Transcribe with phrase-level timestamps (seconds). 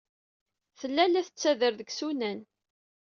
[0.79, 2.39] Tella la tettader deg yisunan.